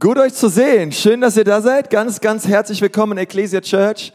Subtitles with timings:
[0.00, 0.92] Gut euch zu sehen.
[0.92, 1.90] Schön, dass ihr da seid.
[1.90, 4.12] Ganz, ganz herzlich willkommen in Ecclesia Church.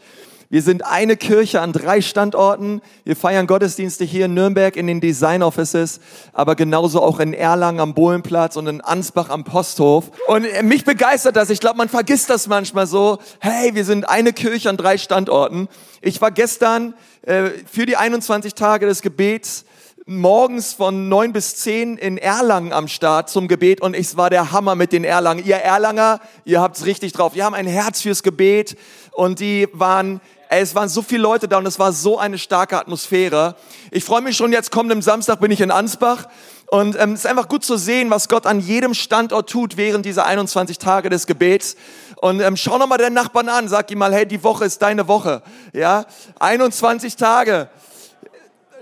[0.48, 2.80] Wir sind eine Kirche an drei Standorten.
[3.04, 6.00] Wir feiern Gottesdienste hier in Nürnberg in den Design Offices,
[6.32, 10.10] aber genauso auch in Erlangen am Bohlenplatz und in Ansbach am Posthof.
[10.26, 11.50] Und mich begeistert das.
[11.50, 13.18] Ich glaube, man vergisst das manchmal so.
[13.40, 15.68] Hey, wir sind eine Kirche an drei Standorten.
[16.00, 19.66] Ich war gestern äh, für die 21 Tage des Gebets
[20.06, 24.52] morgens von neun bis zehn in Erlangen am Start zum Gebet und es war der
[24.52, 25.42] Hammer mit den Erlangen.
[25.46, 27.34] Ihr Erlanger, ihr habt's richtig drauf.
[27.34, 28.76] Wir haben ein Herz fürs Gebet
[29.12, 32.78] und die waren es waren so viele Leute da und es war so eine starke
[32.78, 33.56] Atmosphäre.
[33.90, 36.26] Ich freue mich schon, jetzt kommenden Samstag bin ich in Ansbach
[36.66, 40.04] und ähm, es ist einfach gut zu sehen, was Gott an jedem Standort tut während
[40.04, 41.76] dieser 21 Tage des Gebets.
[42.16, 44.80] Und ähm, schau noch mal deinen Nachbarn an, sag ihm mal, hey, die Woche ist
[44.82, 45.42] deine Woche.
[45.72, 46.04] Ja,
[46.38, 47.68] 21 Tage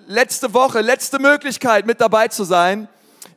[0.07, 2.89] letzte Woche, letzte Möglichkeit mit dabei zu sein.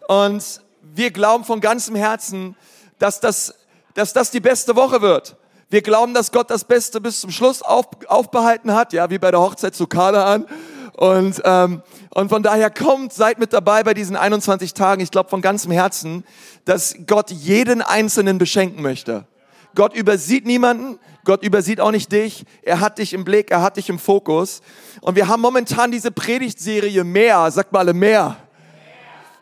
[0.08, 2.56] Und wir glauben von ganzem Herzen,
[3.00, 3.56] dass das,
[3.94, 5.36] dass das die beste Woche wird.
[5.70, 9.32] Wir glauben, dass Gott das Beste bis zum Schluss auf, aufbehalten hat, ja, wie bei
[9.32, 10.46] der Hochzeit zu Kanaan.
[10.94, 15.02] Und, ähm, und von daher kommt, seid mit dabei bei diesen 21 Tagen.
[15.02, 16.24] Ich glaube von ganzem Herzen,
[16.64, 19.26] dass Gott jeden Einzelnen beschenken möchte.
[19.76, 22.46] Gott übersieht niemanden, Gott übersieht auch nicht dich.
[22.62, 24.62] Er hat dich im Blick, er hat dich im Fokus.
[25.02, 28.38] Und wir haben momentan diese Predigtserie mehr, sagt mal alle mehr.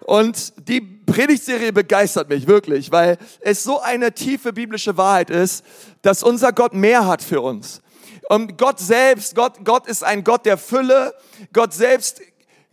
[0.02, 5.64] Und die Predigtserie begeistert mich wirklich, weil es so eine tiefe biblische Wahrheit ist,
[6.02, 7.82] dass unser Gott mehr hat für uns.
[8.30, 11.14] Und Gott selbst, Gott, Gott ist ein Gott der Fülle.
[11.52, 12.22] Gott selbst,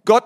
[0.04, 0.24] Gott,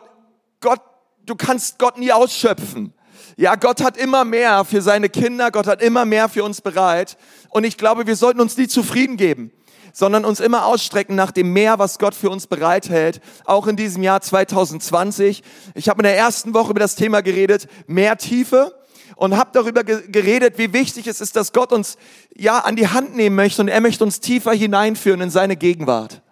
[0.60, 0.80] Gott,
[1.24, 2.92] du kannst Gott nie ausschöpfen.
[3.36, 7.16] Ja, Gott hat immer mehr für seine Kinder, Gott hat immer mehr für uns bereit.
[7.50, 9.50] Und ich glaube, wir sollten uns nie zufrieden geben,
[9.92, 14.02] sondern uns immer ausstrecken nach dem Meer, was Gott für uns bereithält, auch in diesem
[14.02, 15.42] Jahr 2020.
[15.74, 18.74] Ich habe in der ersten Woche über das Thema geredet, mehr Tiefe
[19.16, 21.96] und habe darüber geredet, wie wichtig es ist, dass Gott uns
[22.36, 26.23] ja an die Hand nehmen möchte und er möchte uns tiefer hineinführen in seine Gegenwart.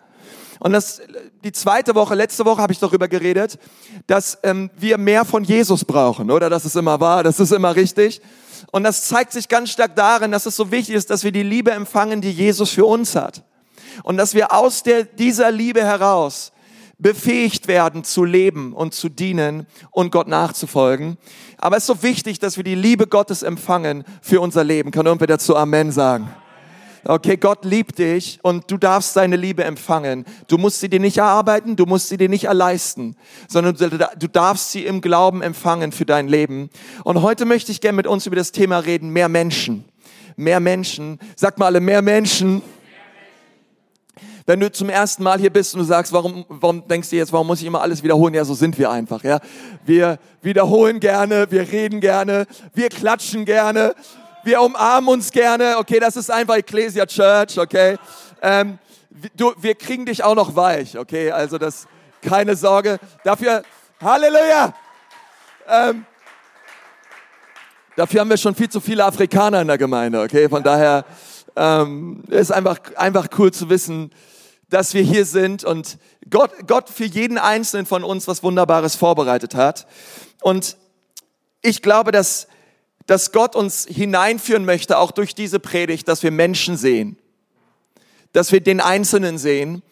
[0.62, 1.02] Und das,
[1.42, 3.58] die zweite Woche, letzte Woche habe ich darüber geredet,
[4.06, 6.48] dass ähm, wir mehr von Jesus brauchen, oder?
[6.48, 8.20] Das ist immer wahr, das ist immer richtig.
[8.70, 11.42] Und das zeigt sich ganz stark darin, dass es so wichtig ist, dass wir die
[11.42, 13.42] Liebe empfangen, die Jesus für uns hat.
[14.04, 16.52] Und dass wir aus der, dieser Liebe heraus
[16.96, 21.18] befähigt werden zu leben und zu dienen und Gott nachzufolgen.
[21.58, 24.92] Aber es ist so wichtig, dass wir die Liebe Gottes empfangen für unser Leben.
[24.92, 26.32] Kann irgendwer dazu Amen sagen?
[27.04, 30.24] Okay, Gott liebt dich und du darfst seine Liebe empfangen.
[30.46, 33.16] Du musst sie dir nicht erarbeiten, du musst sie dir nicht erleisten,
[33.48, 36.70] sondern du darfst sie im Glauben empfangen für dein Leben.
[37.02, 39.84] Und heute möchte ich gerne mit uns über das Thema reden, mehr Menschen.
[40.36, 41.18] Mehr Menschen.
[41.34, 42.62] Sag mal alle, mehr Menschen.
[44.46, 47.32] Wenn du zum ersten Mal hier bist und du sagst, warum, warum denkst du jetzt,
[47.32, 48.34] warum muss ich immer alles wiederholen?
[48.34, 49.40] Ja, so sind wir einfach, ja.
[49.84, 53.94] Wir wiederholen gerne, wir reden gerne, wir klatschen gerne,
[54.44, 55.76] wir umarmen uns gerne.
[55.78, 57.96] Okay, das ist einfach Ecclesia Church, okay.
[58.40, 58.78] Ähm,
[59.36, 61.30] du, wir kriegen dich auch noch weich, okay.
[61.30, 61.86] Also das,
[62.20, 62.98] keine Sorge.
[63.24, 63.62] Dafür,
[64.00, 64.74] Halleluja.
[65.68, 66.04] Ähm,
[67.96, 70.48] dafür haben wir schon viel zu viele Afrikaner in der Gemeinde, okay.
[70.48, 71.04] Von daher
[71.56, 74.12] ähm, ist einfach einfach cool zu wissen,
[74.68, 75.98] dass wir hier sind und
[76.30, 79.86] Gott, Gott für jeden einzelnen von uns was Wunderbares vorbereitet hat.
[80.40, 80.76] Und
[81.60, 82.48] ich glaube, dass
[83.12, 87.18] dass Gott uns hineinführen möchte, auch durch diese Predigt, dass wir Menschen sehen,
[88.32, 89.82] dass wir den Einzelnen sehen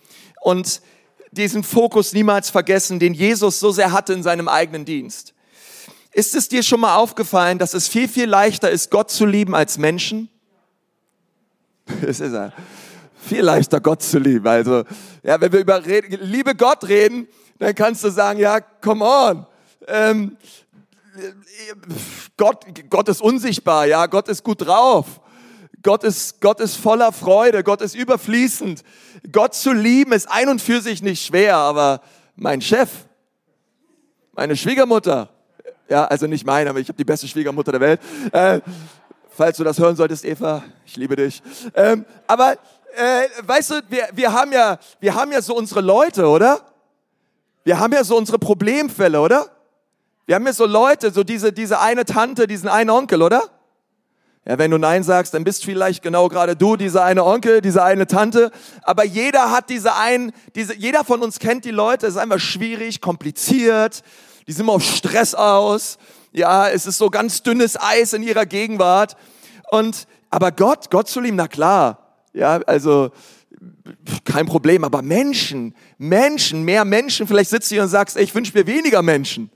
[0.41, 0.81] und
[1.31, 5.35] diesen Fokus niemals vergessen, den Jesus so sehr hatte in seinem eigenen Dienst.
[6.13, 9.55] Ist es dir schon mal aufgefallen, dass es viel, viel leichter ist, Gott zu lieben
[9.55, 10.31] als Menschen?
[12.01, 12.55] Es ist ja
[13.21, 14.47] viel leichter, Gott zu lieben.
[14.47, 14.85] Also,
[15.23, 17.29] ja, wenn wir über Liebe Gott reden,
[17.59, 19.47] dann kannst du sagen, ja, come on.
[19.89, 20.39] Ähm,
[22.37, 25.21] Gott, Gott ist unsichtbar, ja, Gott ist gut drauf.
[25.83, 28.83] Gott ist, Gott ist voller Freude, Gott ist überfließend.
[29.33, 32.03] Gott zu lieben ist ein und für sich nicht schwer, aber
[32.37, 32.91] mein Chef,
[34.33, 35.31] meine Schwiegermutter,
[35.89, 38.01] ja, also nicht meine, aber ich habe die beste Schwiegermutter der Welt.
[38.33, 38.61] Äh,
[39.31, 41.43] falls du das hören solltest, Eva, ich liebe dich.
[41.75, 46.27] Ähm, aber äh, weißt du, wir, wir, haben ja, wir haben ja so unsere Leute,
[46.27, 46.61] oder?
[47.65, 49.51] Wir haben ja so unsere Problemfälle, oder?
[50.31, 53.51] Wir haben hier so Leute, so diese, diese eine Tante, diesen einen Onkel, oder?
[54.47, 57.83] Ja, wenn du Nein sagst, dann bist vielleicht genau gerade du, dieser eine Onkel, diese
[57.83, 58.53] eine Tante.
[58.83, 62.07] Aber jeder hat diese einen, diese, jeder von uns kennt die Leute.
[62.07, 64.05] Es ist einfach schwierig, kompliziert.
[64.47, 65.99] Die sind immer auf Stress aus.
[66.31, 69.17] Ja, es ist so ganz dünnes Eis in ihrer Gegenwart.
[69.73, 72.23] Und, aber Gott, Gott zu lieben, na klar.
[72.33, 73.11] Ja, also,
[74.25, 74.85] kein Problem.
[74.85, 77.27] Aber Menschen, Menschen, mehr Menschen.
[77.27, 79.51] Vielleicht sitzt du hier und sagst, ey, ich wünsche mir weniger Menschen.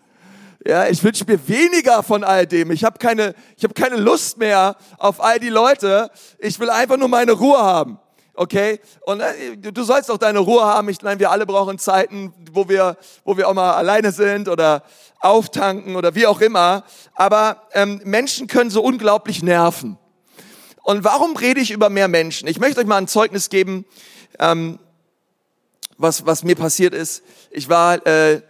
[0.67, 2.71] Ja, ich wünsche mir weniger von all dem.
[2.71, 6.11] Ich habe keine, ich habe keine Lust mehr auf all die Leute.
[6.39, 7.99] Ich will einfach nur meine Ruhe haben.
[8.33, 8.81] Okay?
[9.03, 10.89] Und äh, du sollst auch deine Ruhe haben.
[10.89, 14.85] Ich meine, wir alle brauchen Zeiten, wo wir, wo wir auch mal alleine sind oder
[15.21, 16.85] auftanken oder wie auch immer.
[17.15, 19.99] Aber ähm, Menschen können so unglaublich nerven.
[20.83, 22.49] Und warum rede ich über mehr Menschen?
[22.49, 23.85] Ich möchte euch mal ein Zeugnis geben,
[24.39, 24.79] ähm,
[25.99, 27.23] was, was mir passiert ist.
[27.51, 28.41] Ich war äh,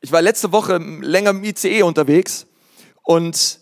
[0.00, 2.46] ich war letzte Woche länger im ICE unterwegs
[3.02, 3.60] und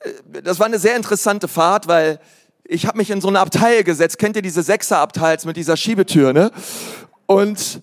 [0.00, 2.20] äh, das war eine sehr interessante Fahrt, weil
[2.64, 4.18] ich habe mich in so eine Abteil gesetzt.
[4.18, 6.52] Kennt ihr diese Sechserabteils mit dieser Schiebetür, ne?
[7.26, 7.82] Und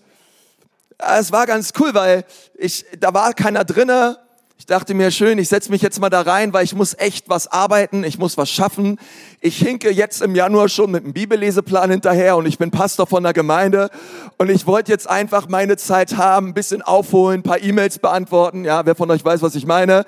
[0.97, 4.17] äh, es war ganz cool, weil ich da war keiner drinne
[4.59, 7.29] ich dachte mir, schön, ich setze mich jetzt mal da rein, weil ich muss echt
[7.29, 8.99] was arbeiten, ich muss was schaffen.
[9.39, 13.21] Ich hinke jetzt im Januar schon mit einem Bibelleseplan hinterher und ich bin Pastor von
[13.21, 13.91] der Gemeinde
[14.37, 18.65] und ich wollte jetzt einfach meine Zeit haben, ein bisschen aufholen, ein paar E-Mails beantworten.
[18.65, 20.05] Ja, wer von euch weiß, was ich meine?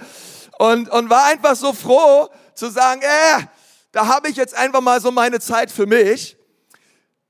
[0.58, 3.44] Und, und war einfach so froh zu sagen, äh,
[3.92, 6.38] da habe ich jetzt einfach mal so meine Zeit für mich.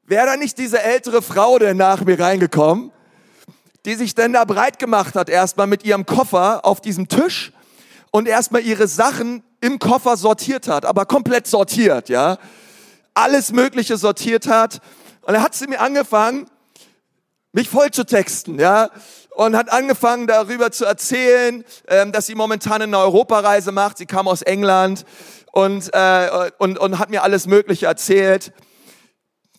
[0.06, 2.94] Wäre da nicht diese ältere Frau denn nach mir reingekommen?
[3.90, 7.52] Die sich denn da breit gemacht hat, erstmal mit ihrem Koffer auf diesem Tisch
[8.12, 12.38] und erstmal ihre Sachen im Koffer sortiert hat, aber komplett sortiert, ja.
[13.16, 14.80] Alles Mögliche sortiert hat.
[15.22, 16.48] Und dann hat sie mir angefangen,
[17.52, 18.92] mich voll zu texten, ja.
[19.32, 23.98] Und hat angefangen darüber zu erzählen, ähm, dass sie momentan eine Europareise macht.
[23.98, 25.04] Sie kam aus England
[25.52, 28.54] und, äh, und, und hat mir alles Mögliche erzählt.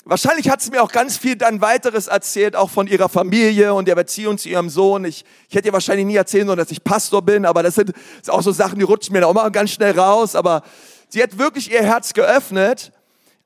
[0.04, 3.86] Wahrscheinlich hat sie mir auch ganz viel dann weiteres erzählt, auch von ihrer Familie und
[3.86, 5.04] der Beziehung zu ihrem Sohn.
[5.04, 7.92] Ich, ich hätte ihr wahrscheinlich nie erzählen sollen, dass ich Pastor bin, aber das sind,
[8.18, 10.34] das auch so Sachen, die rutschen mir da auch mal ganz schnell raus.
[10.34, 10.62] Aber
[11.10, 12.92] sie hat wirklich ihr Herz geöffnet,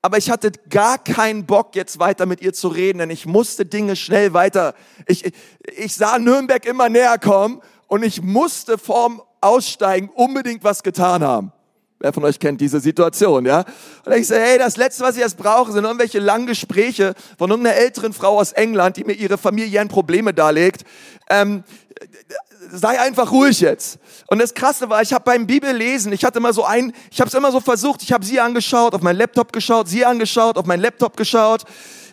[0.01, 3.67] aber ich hatte gar keinen Bock, jetzt weiter mit ihr zu reden, denn ich musste
[3.67, 4.75] Dinge schnell weiter.
[5.07, 5.33] Ich,
[5.75, 11.54] ich sah Nürnberg immer näher kommen und ich musste vorm Aussteigen unbedingt was getan haben.
[12.05, 13.65] Wer von euch kennt diese Situation, ja?
[14.05, 17.49] Und ich sage, hey, das Letzte, was ich jetzt brauche, sind irgendwelche langen Gespräche von
[17.49, 20.85] irgendeiner älteren Frau aus England, die mir ihre familiären Probleme darlegt.
[21.31, 21.65] Ähm,
[22.71, 23.99] sei einfach ruhig jetzt.
[24.27, 27.29] Und das Krasse war, ich habe beim Bibellesen, ich hatte immer so ein, ich habe
[27.29, 30.67] es immer so versucht, ich habe sie angeschaut, auf meinen Laptop geschaut, sie angeschaut, auf
[30.67, 31.65] meinen Laptop geschaut.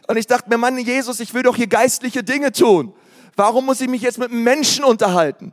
[0.08, 2.94] Und ich dachte mir, Mann, Jesus, ich will doch hier geistliche Dinge tun.
[3.36, 5.52] Warum muss ich mich jetzt mit Menschen unterhalten?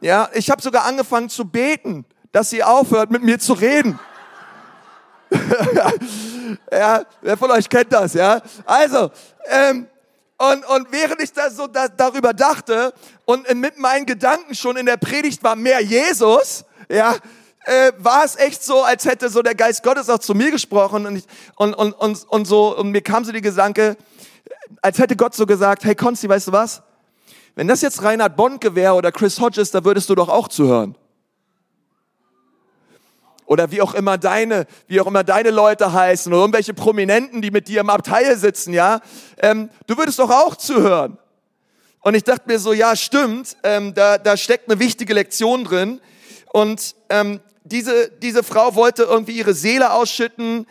[0.00, 2.04] Ja, ich habe sogar angefangen zu beten
[2.36, 3.98] dass sie aufhört, mit mir zu reden.
[6.70, 8.42] ja, wer von euch kennt das, ja?
[8.66, 9.10] Also,
[9.46, 9.86] ähm,
[10.36, 12.92] und, und während ich da so da, darüber dachte
[13.24, 17.14] und mit meinen Gedanken schon in der Predigt war mehr Jesus, ja,
[17.64, 21.06] äh, war es echt so, als hätte so der Geist Gottes auch zu mir gesprochen
[21.06, 21.24] und, ich,
[21.56, 23.96] und, und, und, und so, und mir kam so die Gedanke,
[24.82, 26.82] als hätte Gott so gesagt, hey Konsti, weißt du was?
[27.54, 30.96] Wenn das jetzt Reinhard Bonke wäre oder Chris Hodges, da würdest du doch auch zuhören
[33.46, 37.50] oder wie auch immer deine, wie auch immer deine Leute heißen oder irgendwelche Prominenten, die
[37.50, 39.00] mit dir im Abteil sitzen, ja,
[39.38, 41.18] ähm, du würdest doch auch zuhören.
[42.00, 46.00] Und ich dachte mir so, ja, stimmt, ähm, da, da steckt eine wichtige Lektion drin.
[46.52, 50.66] Und ähm, diese, diese Frau wollte irgendwie ihre Seele ausschütten,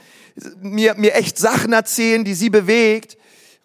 [0.62, 3.18] mir, mir echt Sachen erzählen, die sie bewegt.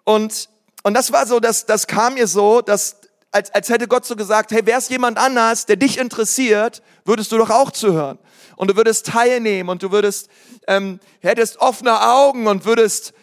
[0.05, 0.49] Und,
[0.83, 2.97] und das war so, das, das kam mir so, dass,
[3.31, 7.38] als, als hätte Gott so gesagt, hey, wär's jemand anders, der dich interessiert, würdest du
[7.38, 8.19] doch auch zuhören
[8.56, 10.29] und du würdest teilnehmen und du würdest,
[10.67, 13.14] ähm, hättest offene Augen und würdest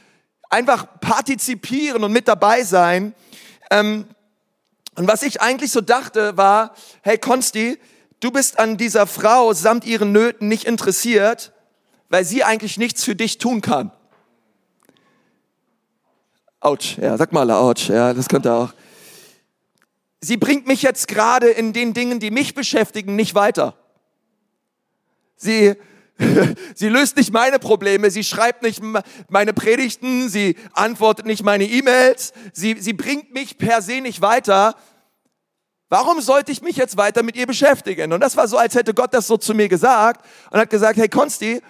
[0.49, 3.13] einfach partizipieren und mit dabei sein.
[3.69, 4.07] Ähm,
[4.95, 7.77] und was ich eigentlich so dachte war, hey Konsti,
[8.19, 11.51] du bist an dieser Frau samt ihren Nöten nicht interessiert,
[12.09, 13.91] weil sie eigentlich nichts für dich tun kann.
[16.59, 18.73] Autsch, ja, sag mal, Autsch, ja, das könnte auch.
[20.19, 23.75] Sie bringt mich jetzt gerade in den Dingen, die mich beschäftigen, nicht weiter.
[25.35, 25.75] Sie,
[26.75, 28.81] sie löst nicht meine Probleme, sie schreibt nicht
[29.29, 34.75] meine Predigten, sie antwortet nicht meine E-Mails, sie, sie bringt mich per se nicht weiter.
[35.89, 38.11] Warum sollte ich mich jetzt weiter mit ihr beschäftigen?
[38.11, 40.97] Und das war so, als hätte Gott das so zu mir gesagt und hat gesagt,
[40.97, 41.61] hey Konsti,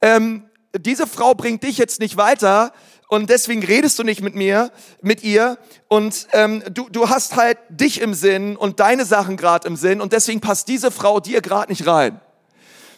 [0.00, 2.72] ähm, diese Frau bringt dich jetzt nicht weiter
[3.08, 4.70] und deswegen redest du nicht mit mir,
[5.02, 5.58] mit ihr
[5.88, 10.00] und ähm, du, du hast halt dich im Sinn und deine Sachen gerade im Sinn
[10.00, 12.20] und deswegen passt diese Frau dir gerade nicht rein.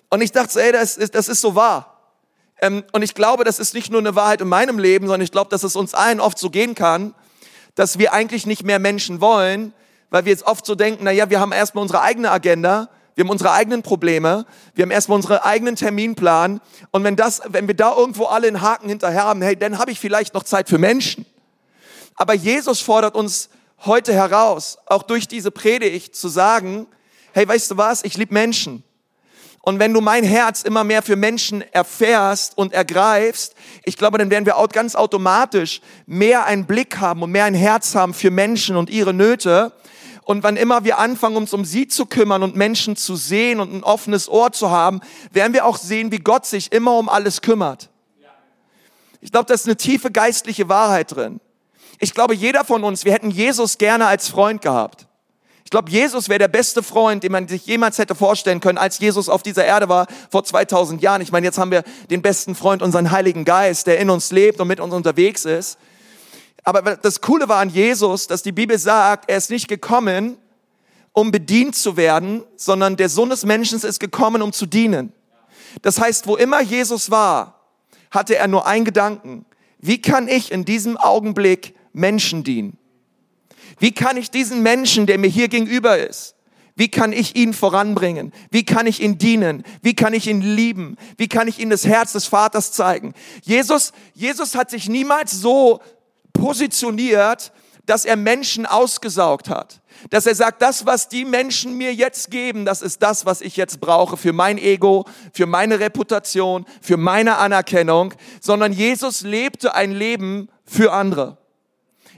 [0.08, 1.96] Und ich dachte so, ey, das ist, das ist so wahr.
[2.60, 5.32] Ähm, und ich glaube, das ist nicht nur eine Wahrheit in meinem Leben, sondern ich
[5.32, 7.14] glaube, dass es uns allen oft so gehen kann,
[7.75, 9.72] dass wir eigentlich nicht mehr Menschen wollen,
[10.10, 13.25] weil wir jetzt oft so denken, na ja, wir haben erstmal unsere eigene Agenda, wir
[13.25, 14.44] haben unsere eigenen Probleme,
[14.75, 18.61] wir haben erstmal unseren eigenen Terminplan und wenn das, wenn wir da irgendwo alle einen
[18.61, 21.25] Haken hinterher haben, hey, dann habe ich vielleicht noch Zeit für Menschen.
[22.14, 23.49] Aber Jesus fordert uns
[23.85, 26.87] heute heraus, auch durch diese Predigt zu sagen,
[27.32, 28.85] hey, weißt du was, ich liebe Menschen.
[29.62, 33.54] Und wenn du mein Herz immer mehr für Menschen erfährst und ergreifst,
[33.85, 37.54] ich glaube, dann werden wir auch ganz automatisch mehr einen Blick haben und mehr ein
[37.54, 39.73] Herz haben für Menschen und ihre Nöte.
[40.26, 43.73] Und wann immer wir anfangen, uns um sie zu kümmern und Menschen zu sehen und
[43.73, 47.42] ein offenes Ohr zu haben, werden wir auch sehen, wie Gott sich immer um alles
[47.42, 47.90] kümmert.
[49.21, 51.40] Ich glaube, da ist eine tiefe geistliche Wahrheit drin.
[52.00, 55.06] Ich glaube, jeder von uns, wir hätten Jesus gerne als Freund gehabt.
[55.62, 58.99] Ich glaube, Jesus wäre der beste Freund, den man sich jemals hätte vorstellen können, als
[58.99, 61.23] Jesus auf dieser Erde war vor 2000 Jahren.
[61.23, 64.61] Ich meine, jetzt haben wir den besten Freund, unseren Heiligen Geist, der in uns lebt
[64.61, 65.78] und mit uns unterwegs ist.
[66.66, 70.37] Aber das Coole war an Jesus, dass die Bibel sagt, er ist nicht gekommen,
[71.12, 75.12] um bedient zu werden, sondern der Sohn des Menschen ist gekommen, um zu dienen.
[75.82, 77.61] Das heißt, wo immer Jesus war,
[78.11, 79.46] hatte er nur einen Gedanken.
[79.78, 82.76] Wie kann ich in diesem Augenblick Menschen dienen?
[83.78, 86.35] Wie kann ich diesen Menschen, der mir hier gegenüber ist,
[86.75, 88.32] wie kann ich ihn voranbringen?
[88.50, 89.62] Wie kann ich ihn dienen?
[89.82, 90.96] Wie kann ich ihn lieben?
[91.16, 93.14] Wie kann ich ihm das Herz des Vaters zeigen?
[93.42, 95.80] Jesus, Jesus hat sich niemals so
[96.38, 97.52] positioniert,
[97.87, 99.81] dass er Menschen ausgesaugt hat.
[100.11, 103.57] Dass er sagt, das, was die Menschen mir jetzt geben, das ist das, was ich
[103.57, 109.93] jetzt brauche für mein Ego, für meine Reputation, für meine Anerkennung, sondern Jesus lebte ein
[109.93, 111.38] Leben für andere.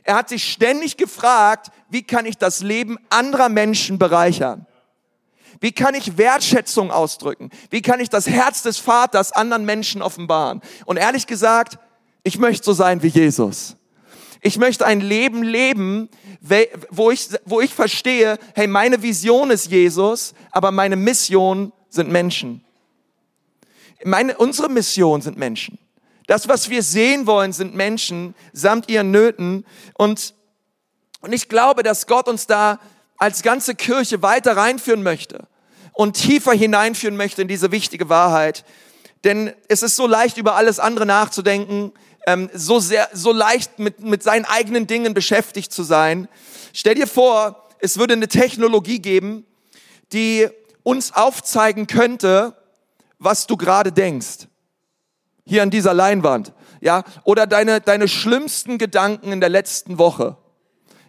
[0.03, 4.67] Er hat sich ständig gefragt, wie kann ich das Leben anderer Menschen bereichern?
[5.61, 7.51] Wie kann ich Wertschätzung ausdrücken?
[7.71, 10.63] Wie kann ich das Herz des Vaters anderen Menschen offenbaren?
[10.87, 11.79] Und ehrlich gesagt,
[12.23, 13.78] ich möchte so sein wie Jesus.
[14.49, 16.09] Ich möchte ein Leben leben,
[16.88, 22.64] wo ich, wo ich verstehe, hey, meine Vision ist Jesus, aber meine Mission sind Menschen.
[24.05, 25.78] Meine, unsere Mission sind Menschen.
[26.26, 29.67] Das, was wir sehen wollen, sind Menschen samt ihren Nöten.
[29.93, 30.33] Und,
[31.21, 32.81] und ich glaube, dass Gott uns da
[33.19, 35.47] als ganze Kirche weiter reinführen möchte
[35.93, 38.64] und tiefer hineinführen möchte in diese wichtige Wahrheit.
[39.25, 41.93] Denn es ist so leicht, über alles andere nachzudenken
[42.29, 46.29] ähm, so sehr, so leicht mit, mit seinen eigenen Dingen beschäftigt zu sein.
[46.75, 49.47] Stell dir vor, es würde eine Technologie geben,
[50.13, 50.47] die
[50.83, 52.55] uns aufzeigen könnte,
[53.19, 54.47] was du gerade denkst.
[55.47, 56.53] Hier an dieser Leinwand.
[56.83, 60.37] Ja, oder deine, deine schlimmsten Gedanken in der letzten Woche.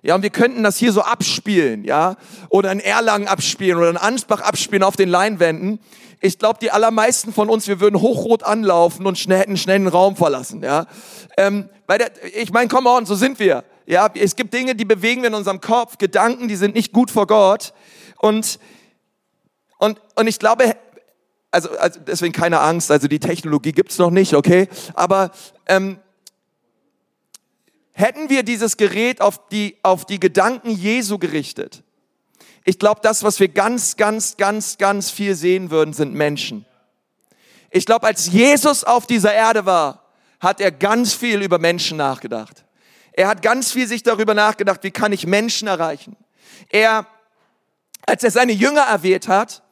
[0.02, 2.16] Ja, und wir könnten das hier so abspielen, ja,
[2.48, 5.80] oder in Erlangen abspielen oder in Ansbach abspielen auf den Leinwänden.
[6.22, 9.88] Ich glaube, die allermeisten von uns, wir würden hochrot anlaufen und schnell, hätten schnell den
[9.88, 10.62] Raum verlassen.
[10.62, 10.86] Ja?
[11.38, 13.64] Ähm, weil der, ich meine, come on, so sind wir.
[13.86, 17.10] Ja, es gibt Dinge, die bewegen wir in unserem Kopf, Gedanken, die sind nicht gut
[17.10, 17.74] vor Gott.
[18.18, 18.60] Und,
[19.78, 20.76] und, und ich glaube,
[21.52, 24.68] also, also deswegen keine Angst, also die Technologie gibt's noch nicht, okay?
[24.94, 25.32] Aber
[25.66, 26.00] ähm,
[27.94, 31.84] hätten wir dieses Gerät auf die, auf die Gedanken Jesu gerichtet,
[32.66, 36.66] ich glaube, das, was wir ganz, ganz, ganz, ganz viel sehen würden, sind Menschen.
[37.72, 40.06] Ich glaube, als Jesus auf dieser Erde war,
[40.40, 42.66] hat er ganz viel über Menschen nachgedacht.
[43.12, 46.16] Er hat ganz viel sich darüber nachgedacht, wie kann ich Menschen erreichen.
[46.70, 47.06] Er,
[48.06, 49.64] als er seine Jünger erwählt hat,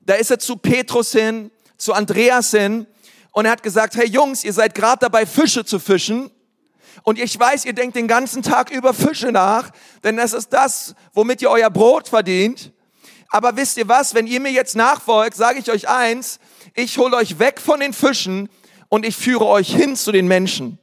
[0.00, 2.86] da ist er zu Petrus hin, zu Andreas hin
[3.32, 6.30] und er hat gesagt, hey Jungs, ihr seid gerade dabei, Fische zu fischen.
[7.02, 9.70] Und ich weiß, ihr denkt den ganzen Tag über Fische nach,
[10.04, 12.72] denn das ist das, womit ihr euer Brot verdient.
[13.28, 16.38] Aber wisst ihr was, wenn ihr mir jetzt nachfolgt, sage ich euch eins,
[16.74, 18.48] ich hole euch weg von den Fischen
[18.88, 20.78] und ich führe euch hin zu den Menschen.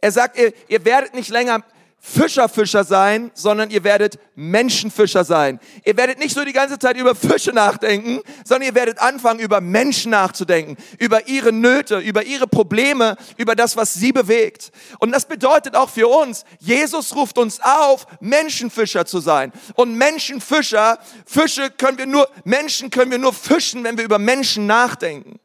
[0.00, 1.64] Er sagt, ihr, ihr werdet nicht länger
[2.08, 5.58] Fischerfischer sein, sondern ihr werdet Menschenfischer sein.
[5.84, 9.60] Ihr werdet nicht so die ganze Zeit über Fische nachdenken, sondern ihr werdet anfangen, über
[9.60, 14.70] Menschen nachzudenken, über ihre Nöte, über ihre Probleme, über das, was sie bewegt.
[15.00, 19.52] Und das bedeutet auch für uns, Jesus ruft uns auf, Menschenfischer zu sein.
[19.74, 24.66] Und Menschenfischer, Fische können wir nur, Menschen können wir nur fischen, wenn wir über Menschen
[24.66, 25.40] nachdenken.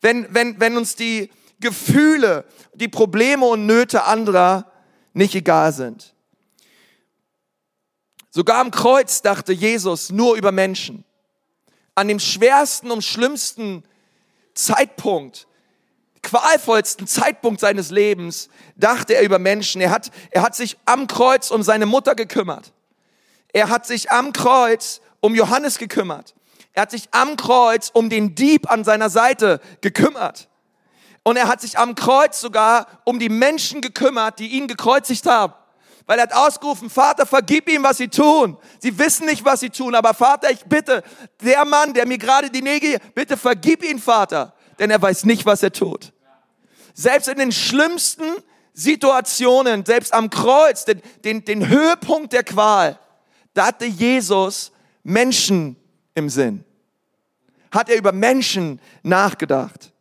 [0.00, 2.44] Wenn, wenn, wenn uns die Gefühle,
[2.74, 4.70] die Probleme und Nöte anderer
[5.16, 6.14] nicht egal sind.
[8.30, 11.04] Sogar am Kreuz dachte Jesus nur über Menschen.
[11.94, 13.82] An dem schwersten und schlimmsten
[14.54, 15.46] Zeitpunkt,
[16.22, 19.80] qualvollsten Zeitpunkt seines Lebens, dachte er über Menschen.
[19.80, 22.74] Er hat, er hat sich am Kreuz um seine Mutter gekümmert.
[23.54, 26.34] Er hat sich am Kreuz um Johannes gekümmert.
[26.74, 30.50] Er hat sich am Kreuz um den Dieb an seiner Seite gekümmert.
[31.26, 35.54] Und er hat sich am Kreuz sogar um die Menschen gekümmert, die ihn gekreuzigt haben.
[36.06, 38.56] Weil er hat ausgerufen, Vater, vergib ihm, was sie tun.
[38.78, 41.02] Sie wissen nicht, was sie tun, aber Vater, ich bitte,
[41.42, 45.44] der Mann, der mir gerade die Nägel, bitte vergib ihn, Vater, denn er weiß nicht,
[45.46, 46.12] was er tut.
[46.94, 48.36] Selbst in den schlimmsten
[48.72, 53.00] Situationen, selbst am Kreuz, den, den, den Höhepunkt der Qual,
[53.52, 54.70] da hatte Jesus
[55.02, 55.74] Menschen
[56.14, 56.64] im Sinn?
[57.72, 59.92] Hat er über Menschen nachgedacht?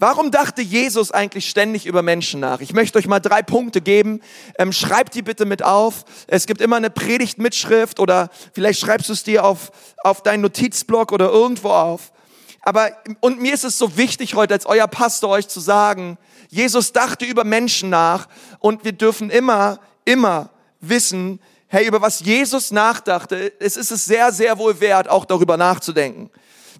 [0.00, 2.62] Warum dachte Jesus eigentlich ständig über Menschen nach?
[2.62, 4.22] Ich möchte euch mal drei Punkte geben.
[4.58, 6.06] Ähm, schreibt die bitte mit auf.
[6.26, 9.70] Es gibt immer eine Predigtmitschrift oder vielleicht schreibst du es dir auf,
[10.02, 12.12] auf deinen Notizblock oder irgendwo auf.
[12.62, 16.16] Aber, und mir ist es so wichtig heute als euer Pastor euch zu sagen,
[16.48, 18.26] Jesus dachte über Menschen nach
[18.58, 20.48] und wir dürfen immer, immer
[20.80, 25.58] wissen, hey, über was Jesus nachdachte, es ist es sehr, sehr wohl wert, auch darüber
[25.58, 26.30] nachzudenken.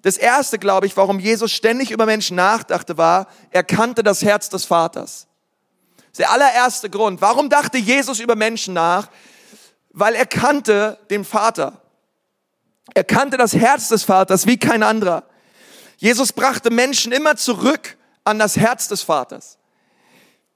[0.01, 4.49] Das erste, glaube ich, warum Jesus ständig über Menschen nachdachte, war, er kannte das Herz
[4.49, 5.27] des Vaters.
[5.97, 7.21] Das ist der allererste Grund.
[7.21, 9.09] Warum dachte Jesus über Menschen nach?
[9.91, 11.81] Weil er kannte den Vater.
[12.93, 15.23] Er kannte das Herz des Vaters wie kein anderer.
[15.97, 19.57] Jesus brachte Menschen immer zurück an das Herz des Vaters.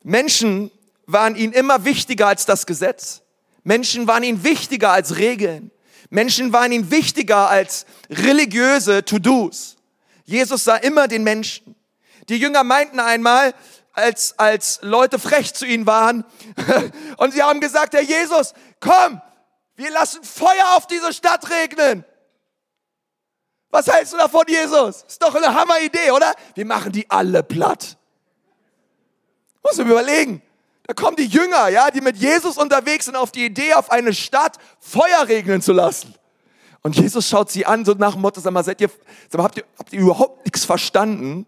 [0.04, 0.72] Menschen
[1.06, 3.22] waren ihm immer wichtiger als das Gesetz.
[3.64, 5.72] Menschen waren ihm wichtiger als Regeln.
[6.16, 9.76] Menschen waren ihm wichtiger als religiöse To-Dos.
[10.24, 11.76] Jesus sah immer den Menschen.
[12.30, 13.54] Die Jünger meinten einmal,
[13.92, 16.26] als, als Leute frech zu ihnen waren,
[17.18, 19.22] und sie haben gesagt, Herr Jesus, komm,
[19.76, 22.06] wir lassen Feuer auf diese Stadt regnen.
[23.70, 25.04] Was hältst du davon, Jesus?
[25.06, 26.34] Ist doch eine Hammeridee, oder?
[26.54, 27.98] Wir machen die alle platt.
[29.62, 30.42] Muss man überlegen.
[30.88, 34.14] Da kommen die Jünger, ja, die mit Jesus unterwegs sind, auf die Idee, auf eine
[34.14, 36.14] Stadt Feuer regnen zu lassen.
[36.84, 38.92] Und Jesus schaut sie an, so nach dem Motto, sag mal, seid ihr,
[39.30, 41.48] sag mal, habt ihr, habt ihr überhaupt nichts verstanden?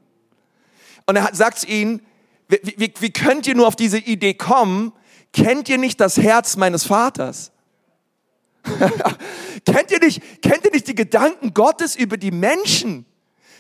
[1.06, 2.02] Und er sagt zu ihnen,
[2.48, 4.94] wie, wie, wie könnt ihr nur auf diese Idee kommen?
[5.34, 7.52] Kennt ihr nicht das Herz meines Vaters?
[9.66, 13.06] kennt, ihr nicht, kennt ihr nicht die Gedanken Gottes über die Menschen?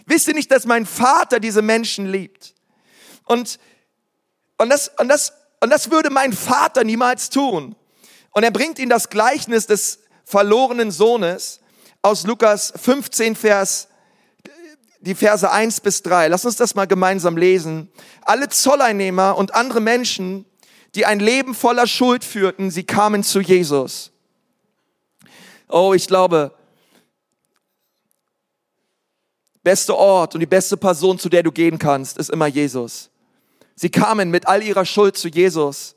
[0.07, 2.55] Wisst ihr nicht, dass mein Vater diese Menschen liebt?
[3.25, 3.59] Und,
[4.57, 7.75] und, das, und das und das würde mein Vater niemals tun.
[8.31, 11.61] Und er bringt ihnen das Gleichnis des verlorenen Sohnes
[12.01, 13.87] aus Lukas 15, Vers,
[14.99, 16.27] die Verse 1 bis 3.
[16.27, 17.89] Lass uns das mal gemeinsam lesen.
[18.21, 20.45] Alle Zolleinnehmer und andere Menschen,
[20.95, 24.11] die ein Leben voller Schuld führten, sie kamen zu Jesus.
[25.69, 26.53] Oh, ich glaube,
[29.63, 33.09] beste Ort und die beste Person, zu der du gehen kannst, ist immer Jesus.
[33.79, 35.95] Sie kamen mit all ihrer Schuld zu Jesus,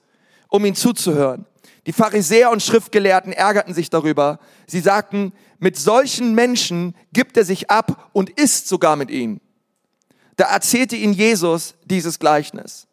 [0.49, 1.47] um ihn zuzuhören.
[1.87, 4.38] Die Pharisäer und Schriftgelehrten ärgerten sich darüber.
[4.66, 9.40] Sie sagten, mit solchen Menschen gibt er sich ab und isst sogar mit ihnen.
[10.37, 12.87] Da erzählte ihnen Jesus dieses Gleichnis.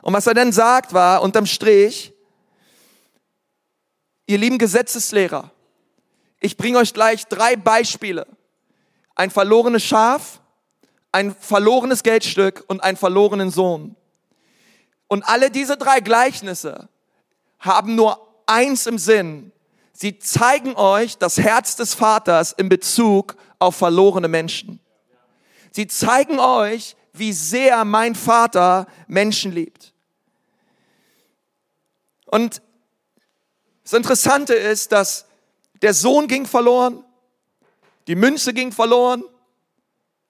[0.00, 2.14] Und was er dann sagt war, unterm Strich,
[4.26, 5.50] ihr lieben Gesetzeslehrer,
[6.40, 8.26] ich bringe euch gleich drei Beispiele.
[9.14, 10.40] Ein verlorenes Schaf,
[11.12, 13.96] ein verlorenes Geldstück und einen verlorenen Sohn.
[15.14, 16.88] Und alle diese drei Gleichnisse
[17.60, 19.52] haben nur eins im Sinn.
[19.92, 24.80] Sie zeigen euch das Herz des Vaters in Bezug auf verlorene Menschen.
[25.70, 29.94] Sie zeigen euch, wie sehr mein Vater Menschen liebt.
[32.26, 32.60] Und
[33.84, 35.26] das Interessante ist, dass
[35.80, 37.04] der Sohn ging verloren,
[38.08, 39.22] die Münze ging verloren,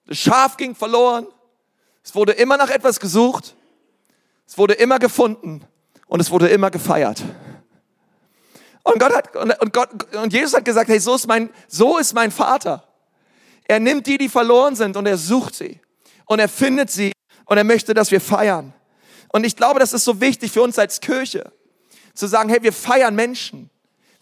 [0.05, 1.25] das Schaf ging verloren,
[2.03, 3.54] es wurde immer nach etwas gesucht
[4.47, 5.65] es wurde immer gefunden
[6.07, 7.23] und es wurde immer gefeiert.
[8.83, 12.13] Und Gott hat, und Gott, und Jesus hat gesagt, hey, so ist mein, so ist
[12.13, 12.87] mein Vater.
[13.67, 15.81] Er nimmt die, die verloren sind und er sucht sie.
[16.25, 17.11] Und er findet sie
[17.45, 18.73] und er möchte, dass wir feiern.
[19.29, 21.51] Und ich glaube, das ist so wichtig für uns als Kirche,
[22.13, 23.69] zu sagen, hey, wir feiern Menschen.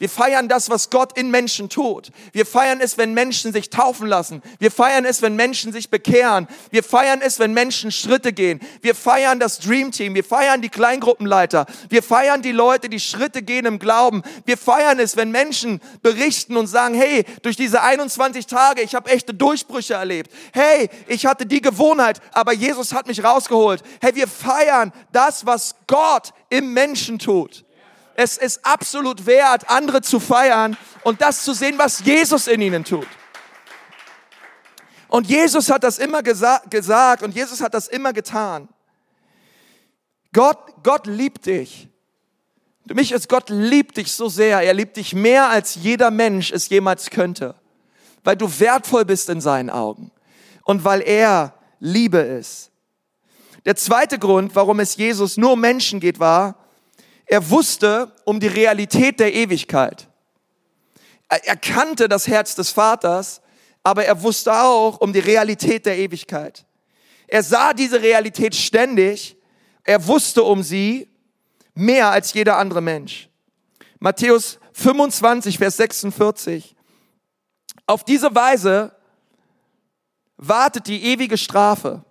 [0.04, 2.10] Wir feiern das, was Gott in Menschen tut.
[2.34, 4.42] Wir feiern es, wenn Menschen sich taufen lassen.
[4.60, 6.50] Wir feiern es, wenn Menschen sich bekehren.
[6.72, 8.60] Wir feiern es, wenn Menschen Schritte gehen.
[8.82, 10.13] Wir feiern das Dream Team.
[10.13, 11.68] Wir feiern die Kleingruppenleiter.
[11.88, 14.24] Wir feiern die Leute, die Schritte gehen im Glauben.
[14.44, 19.10] Wir feiern es, wenn Menschen berichten und sagen, hey, durch diese 21 Tage, ich habe
[19.10, 20.34] echte Durchbrüche erlebt.
[20.52, 23.82] Hey, ich hatte die Gewohnheit, aber Jesus hat mich rausgeholt.
[24.02, 27.63] Hey, wir feiern das, was Gott im Menschen tut.
[28.15, 32.84] Es ist absolut wert, andere zu feiern und das zu sehen, was Jesus in ihnen
[32.84, 33.08] tut.
[35.08, 38.67] Und Jesus hat das immer gesa gesagt und Jesus hat das immer getan.
[40.34, 41.88] Gott, Gott liebt dich.
[42.88, 44.62] Für mich ist Gott liebt dich so sehr.
[44.62, 47.56] Er liebt dich mehr als jeder Mensch es jemals könnte.
[48.23, 50.12] Weil du wertvoll bist in seinen Augen.
[50.63, 52.71] Und weil er Liebe ist.
[53.65, 56.56] Der zweite Grund, warum es Jesus nur um Menschen geht, war,
[57.26, 60.08] er wusste um die Realität der Ewigkeit.
[61.28, 63.42] Er kannte das Herz des Vaters,
[63.82, 66.66] aber er wusste auch um die Realität der Ewigkeit.
[67.28, 69.36] Er sah diese Realität ständig,
[69.84, 71.10] er wusste um sie
[71.74, 73.30] mehr als jeder andere Mensch.
[74.00, 76.76] Matthäus 25, Vers 46.
[77.86, 78.96] Auf diese Weise
[80.38, 82.04] wartet die ewige Strafe.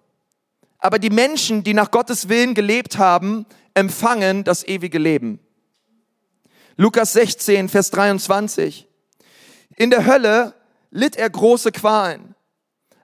[0.79, 5.40] Aber die Menschen, die nach Gottes Willen gelebt haben, empfangen das ewige Leben.
[6.76, 8.88] Lukas 16, Vers 23.
[9.76, 10.54] In der Hölle
[10.90, 12.35] litt er große Qualen.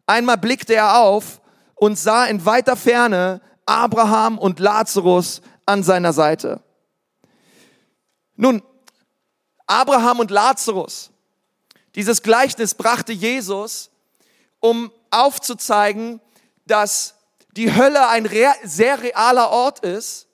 [0.06, 1.40] Einmal blickte er auf
[1.74, 6.62] und sah in weiter Ferne Abraham und Lazarus an seiner Seite.
[8.36, 8.62] Nun,
[9.66, 11.10] Abraham und Lazarus,
[11.94, 13.90] dieses Gleichnis brachte Jesus,
[14.60, 16.20] um aufzuzeigen,
[16.66, 17.14] dass
[17.56, 18.28] die Hölle ein
[18.62, 20.27] sehr realer Ort ist,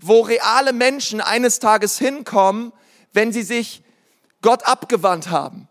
[0.00, 2.72] wo reale Menschen eines Tages hinkommen,
[3.12, 3.82] wenn sie sich
[4.42, 5.68] Gott abgewandt haben,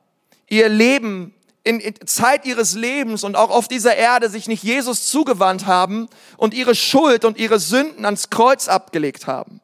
[0.49, 5.65] ihr Leben in, Zeit ihres Lebens und auch auf dieser Erde sich nicht Jesus zugewandt
[5.65, 9.59] haben und ihre Schuld und ihre Sünden ans Kreuz abgelegt haben.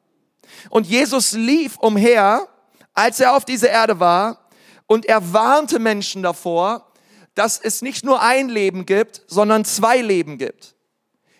[0.70, 2.48] Und Jesus lief umher,
[2.94, 4.40] als er auf dieser Erde war,
[4.86, 6.92] und er warnte Menschen davor,
[7.36, 10.73] dass es nicht nur ein Leben gibt, sondern zwei Leben gibt.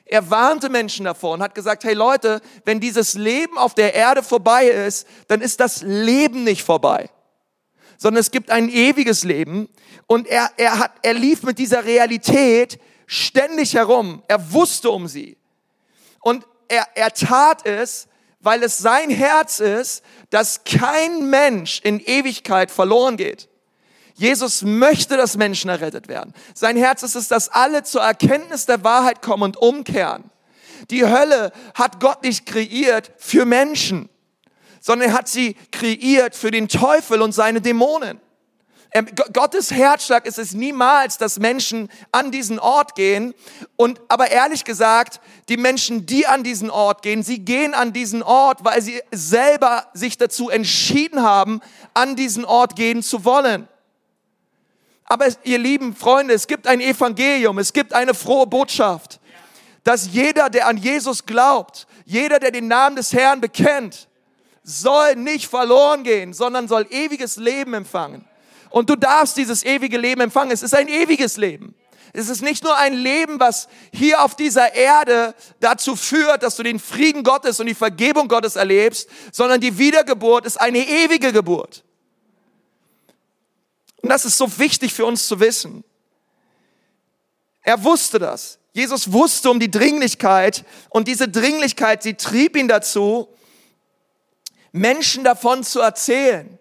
[0.06, 4.22] Er warnte Menschen davor und hat gesagt, hey Leute, wenn dieses Leben auf der Erde
[4.22, 7.10] vorbei ist, dann ist das Leben nicht vorbei,
[7.98, 9.70] sondern es gibt ein ewiges Leben.
[10.08, 14.22] Und er, er, hat, er lief mit dieser Realität ständig herum.
[14.28, 15.38] Er wusste um sie.
[16.20, 18.08] Und er, er tat es,
[18.40, 23.48] weil es sein Herz ist, dass kein Mensch in Ewigkeit verloren geht.
[24.16, 26.34] Jesus möchte, dass Menschen errettet werden.
[26.54, 30.30] Sein Herz ist es, dass alle zur Erkenntnis der Wahrheit kommen und umkehren.
[30.90, 34.10] Die Hölle hat Gott nicht kreiert für Menschen,
[34.82, 38.20] sondern er hat sie kreiert für den Teufel und seine Dämonen.
[39.34, 43.34] Gottes Herzschlag ist es niemals, dass Menschen an diesen Ort gehen.
[43.76, 48.22] Und aber ehrlich gesagt, die Menschen, die an diesen Ort gehen, sie gehen an diesen
[48.22, 51.60] Ort, weil sie selber sich dazu entschieden haben,
[51.96, 53.68] an diesen Ort gehen zu wollen.
[55.06, 59.20] Aber ihr lieben Freunde, es gibt ein Evangelium, es gibt eine frohe Botschaft,
[59.84, 64.08] dass jeder, der an Jesus glaubt, jeder, der den Namen des Herrn bekennt,
[64.64, 68.26] soll nicht verloren gehen, sondern soll ewiges Leben empfangen.
[68.70, 70.52] Und du darfst dieses ewige Leben empfangen.
[70.52, 71.76] Es ist ein ewiges Leben.
[72.14, 76.64] Es ist nicht nur ein Leben, was hier auf dieser Erde dazu führt, dass du
[76.64, 81.84] den Frieden Gottes und die Vergebung Gottes erlebst, sondern die Wiedergeburt ist eine ewige Geburt.
[84.04, 85.84] Und das ist so wichtig für uns zu wissen.
[87.62, 88.60] Er wusste das.
[88.74, 93.30] Jesus wusste um die Dringlichkeit und diese Dringlichkeit, sie trieb ihn dazu,
[94.74, 96.60] Menschen davon zu erzählen.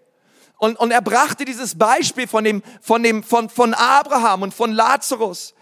[0.58, 4.70] Und, und er brachte dieses Beispiel von, dem, von, dem, von, von Abraham und von
[4.70, 5.54] Lazarus.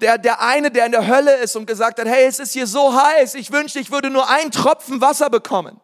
[0.00, 2.66] Der, der eine, der in der Hölle ist und gesagt hat, hey, es ist hier
[2.66, 5.78] so heiß, ich wünschte, ich würde nur einen Tropfen Wasser bekommen.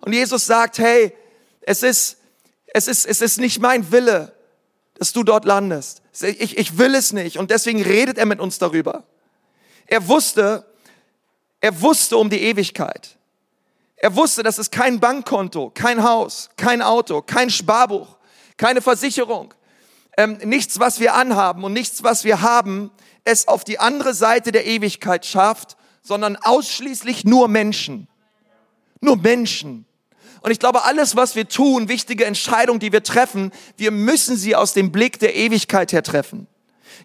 [0.00, 1.12] Und Jesus sagt, hey,
[1.62, 2.18] es ist,
[2.66, 4.33] es ist, es ist nicht mein Wille,
[4.94, 6.02] dass du dort landest.
[6.22, 7.38] Ich, ich will es nicht.
[7.38, 9.04] Und deswegen redet er mit uns darüber.
[9.86, 10.64] Er wusste,
[11.60, 13.16] er wusste um die Ewigkeit.
[13.96, 18.16] Er wusste, dass es kein Bankkonto, kein Haus, kein Auto, kein Sparbuch,
[18.56, 19.54] keine Versicherung,
[20.16, 22.90] ähm, nichts, was wir anhaben und nichts, was wir haben,
[23.24, 28.08] es auf die andere Seite der Ewigkeit schafft, sondern ausschließlich nur Menschen.
[29.00, 29.86] Nur Menschen.
[30.44, 34.54] Und ich glaube, alles, was wir tun, wichtige Entscheidungen, die wir treffen, wir müssen sie
[34.54, 36.46] aus dem Blick der Ewigkeit her treffen.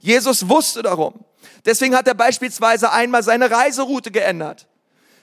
[0.02, 1.14] Jesus wusste darum.
[1.64, 4.68] Deswegen hat er beispielsweise einmal seine Reiseroute geändert.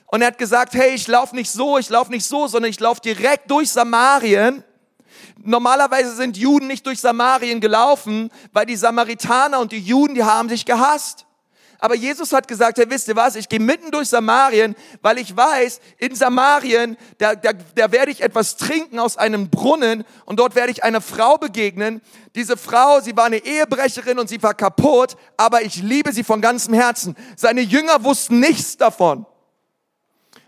[0.07, 2.79] Und er hat gesagt, hey, ich laufe nicht so, ich laufe nicht so, sondern ich
[2.79, 4.63] laufe direkt durch Samarien.
[5.37, 10.49] Normalerweise sind Juden nicht durch Samarien gelaufen, weil die Samaritaner und die Juden, die haben
[10.49, 11.26] sich gehasst.
[11.79, 15.35] Aber Jesus hat gesagt, hey, wisst ihr was, ich gehe mitten durch Samarien, weil ich
[15.35, 20.55] weiß, in Samarien, da, da, da werde ich etwas trinken aus einem Brunnen und dort
[20.55, 22.01] werde ich eine Frau begegnen.
[22.33, 26.41] Diese Frau, sie war eine Ehebrecherin und sie war kaputt, aber ich liebe sie von
[26.41, 27.15] ganzem Herzen.
[27.35, 29.27] Seine Jünger wussten nichts davon.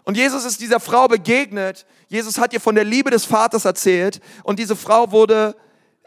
[0.04, 1.86] Und Jesus ist dieser Frau begegnet.
[2.08, 5.56] Jesus hat ihr von der Liebe des Vaters erzählt und diese Frau wurde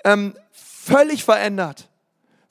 [0.04, 1.88] ähm, völlig verändert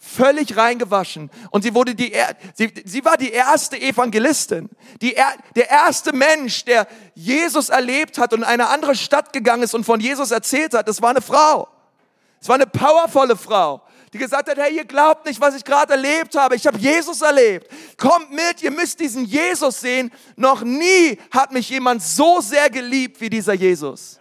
[0.01, 1.29] völlig reingewaschen.
[1.51, 2.11] Und sie wurde die,
[2.55, 4.69] sie, sie war die erste Evangelistin.
[5.01, 5.15] Die,
[5.55, 9.85] der erste Mensch, der Jesus erlebt hat und in eine andere Stadt gegangen ist und
[9.85, 11.67] von Jesus erzählt hat, das war eine Frau.
[12.41, 15.93] Es war eine powervolle Frau, die gesagt hat, hey, ihr glaubt nicht, was ich gerade
[15.93, 16.55] erlebt habe.
[16.55, 17.71] Ich habe Jesus erlebt.
[17.97, 20.11] Kommt mit, ihr müsst diesen Jesus sehen.
[20.35, 24.20] Noch nie hat mich jemand so sehr geliebt wie dieser Jesus.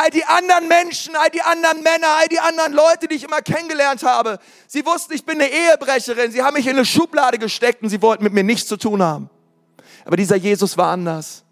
[0.00, 3.42] All die anderen Menschen, all die anderen Männer, all die anderen Leute, die ich immer
[3.42, 6.30] kennengelernt habe, sie wussten, ich bin eine Ehebrecherin.
[6.30, 9.02] Sie haben mich in eine Schublade gesteckt und sie wollten mit mir nichts zu tun
[9.02, 9.28] haben.
[10.04, 11.42] Aber dieser Jesus war anders.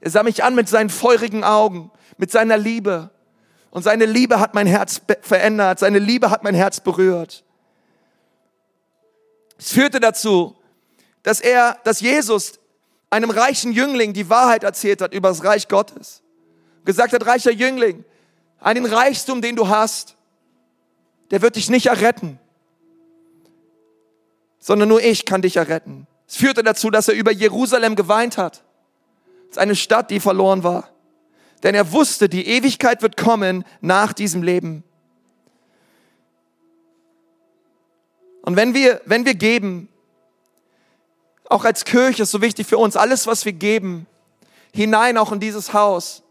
[0.00, 3.08] Er sah mich an mit seinen feurigen Augen, mit seiner Liebe.
[3.70, 7.42] Und seine Liebe hat mein Herz verändert, seine Liebe hat mein Herz berührt.
[9.56, 10.54] Es führte dazu,
[11.22, 12.60] dass er, dass Jesus
[13.08, 16.20] einem reichen Jüngling die Wahrheit erzählt hat über das Reich Gottes.
[16.84, 18.04] Gesagt hat, reicher Jüngling,
[18.60, 20.16] einen Reichtum, den du hast,
[21.30, 22.38] der wird dich nicht erretten,
[24.58, 26.06] sondern nur ich kann dich erretten.
[26.26, 28.64] Es führte dazu, dass er über Jerusalem geweint hat.
[29.44, 30.90] Es ist eine Stadt, die verloren war.
[31.62, 34.84] Denn er wusste, die Ewigkeit wird kommen nach diesem Leben.
[38.42, 39.88] Und wenn wir, wenn wir geben,
[41.48, 44.06] auch als Kirche ist so wichtig für uns, alles, was wir geben,
[44.72, 46.23] hinein auch in dieses Haus,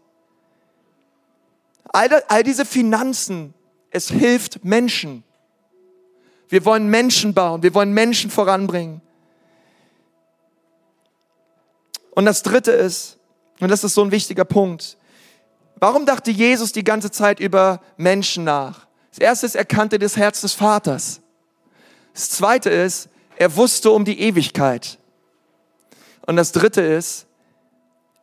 [1.94, 3.54] all, all diese Finanzen,
[3.90, 5.22] es hilft Menschen.
[6.48, 9.00] Wir wollen Menschen bauen, wir wollen Menschen voranbringen.
[12.10, 13.18] Und das Dritte ist,
[13.60, 14.96] und das ist so ein wichtiger Punkt,
[15.76, 18.86] warum dachte Jesus die ganze Zeit über Menschen nach?
[19.10, 21.20] Das Erste ist, er kannte das Herz des Vaters.
[22.12, 24.98] Das Zweite ist, er wusste um die Ewigkeit.
[26.26, 27.26] Und das Dritte ist,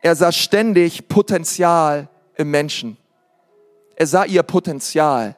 [0.00, 2.96] er sah ständig Potenzial im Menschen.
[4.02, 5.36] Er sah ihr Potenzial.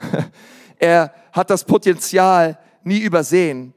[0.78, 3.74] er hat das Potenzial nie übersehen.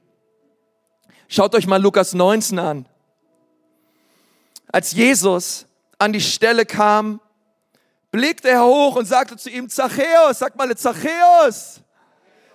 [1.28, 2.86] Schaut euch mal Lukas 19 an.
[4.71, 5.65] Als Jesus
[5.97, 7.19] an die Stelle kam,
[8.10, 11.82] blickte er hoch und sagte zu ihm, Zachäus, sag mal, Zachäus,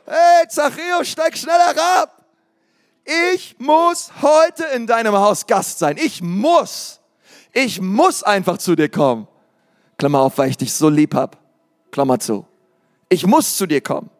[0.06, 2.24] hey, Zachäus, steig schneller herab.
[3.34, 5.98] Ich muss heute in deinem Haus Gast sein.
[5.98, 7.00] Ich muss.
[7.52, 9.28] Ich muss einfach zu dir kommen.
[9.98, 11.39] Klammer auf, weil ich dich so lieb hab.
[11.90, 12.46] Klammer zu.
[13.08, 14.10] Ich muss zu dir kommen.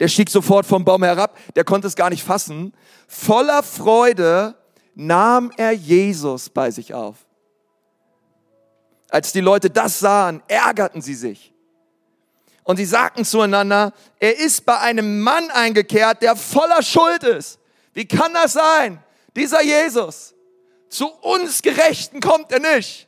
[0.00, 2.72] Der stieg sofort vom Baum herab, der konnte es gar nicht fassen.
[3.06, 4.54] Voller Freude
[4.94, 7.16] nahm er Jesus bei sich auf.
[9.10, 11.52] Als die Leute das sahen, ärgerten sie sich.
[12.64, 17.58] Und sie sagten zueinander, er ist bei einem Mann eingekehrt, der voller Schuld ist.
[17.92, 19.02] Wie kann das sein?
[19.36, 20.34] Dieser Jesus.
[20.88, 23.06] Zu uns Gerechten kommt er nicht.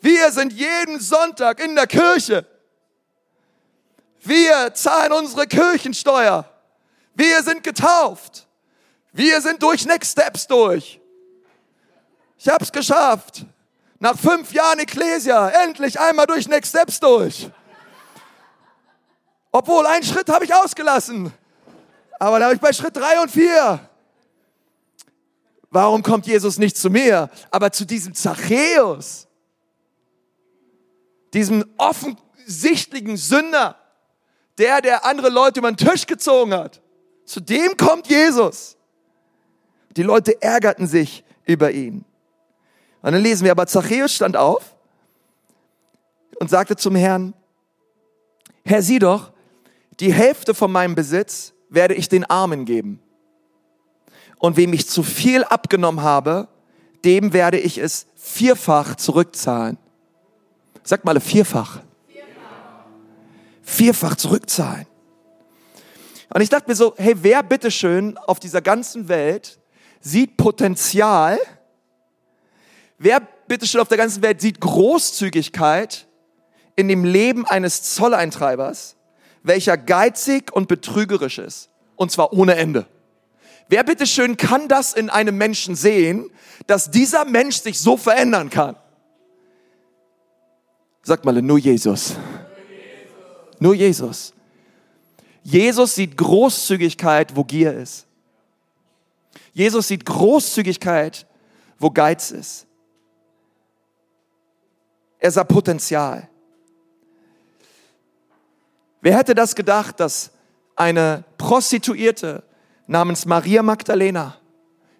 [0.00, 2.46] Wir sind jeden Sonntag in der Kirche.
[4.20, 6.44] Wir zahlen unsere Kirchensteuer.
[7.14, 8.46] Wir sind getauft.
[9.12, 11.00] Wir sind durch Next Steps durch.
[12.38, 13.44] Ich hab's geschafft.
[13.98, 17.50] Nach fünf Jahren Ecclesia, endlich einmal durch Next Steps durch.
[19.50, 21.32] Obwohl, einen Schritt habe ich ausgelassen.
[22.20, 23.80] Aber da habe ich bei Schritt drei und vier.
[25.70, 29.26] Warum kommt Jesus nicht zu mir, aber zu diesem Zachäus?
[31.34, 33.77] Diesem offensichtlichen Sünder,
[34.58, 36.80] der, der andere Leute über den Tisch gezogen hat.
[37.24, 38.76] Zu dem kommt Jesus.
[39.96, 42.04] Die Leute ärgerten sich über ihn.
[43.02, 44.74] Und dann lesen wir, aber Zachäus stand auf
[46.40, 47.34] und sagte zum Herrn,
[48.64, 49.32] Herr, sieh doch,
[50.00, 53.00] die Hälfte von meinem Besitz werde ich den Armen geben.
[54.38, 56.48] Und wem ich zu viel abgenommen habe,
[57.04, 59.78] dem werde ich es vierfach zurückzahlen.
[60.84, 61.20] Sag mal.
[61.20, 61.80] Vierfach,
[63.68, 64.86] vierfach zurückzahlen.
[66.32, 69.58] Und ich dachte mir so, hey, wer bitteschön auf dieser ganzen Welt
[70.00, 71.38] sieht Potenzial,
[72.98, 76.06] wer bitteschön auf der ganzen Welt sieht Großzügigkeit
[76.76, 78.96] in dem Leben eines Zolleintreibers,
[79.42, 81.70] welcher geizig und betrügerisch ist.
[81.96, 82.86] Und zwar ohne Ende.
[83.68, 86.30] Wer bitteschön kann das in einem Menschen sehen,
[86.66, 88.76] dass dieser Mensch sich so verändern kann?
[91.02, 92.16] Sag mal, nur Jesus.
[93.60, 94.32] Nur Jesus.
[95.42, 98.06] Jesus sieht Großzügigkeit, wo Gier ist.
[99.52, 101.26] Jesus sieht Großzügigkeit,
[101.78, 102.66] wo Geiz ist.
[105.18, 106.28] Er sah Potenzial.
[109.00, 110.30] Wer hätte das gedacht, dass
[110.76, 112.42] eine Prostituierte
[112.86, 114.36] namens Maria Magdalena,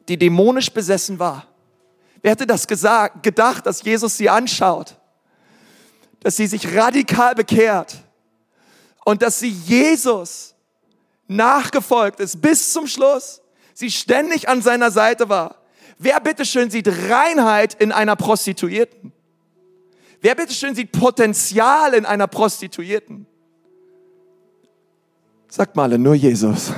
[0.08, 1.46] die dämonisch besessen war,
[2.22, 4.96] wer hätte das gesagt, gedacht, dass Jesus sie anschaut,
[6.20, 7.98] dass sie sich radikal bekehrt
[9.08, 10.54] und dass sie Jesus
[11.28, 13.40] nachgefolgt ist bis zum Schluss,
[13.72, 15.62] sie ständig an seiner Seite war.
[15.96, 19.14] Wer bitteschön sieht Reinheit in einer Prostituierten?
[20.20, 23.26] Wer bitteschön sieht Potenzial in einer Prostituierten?
[25.48, 26.70] Sagt mal, nur Jesus.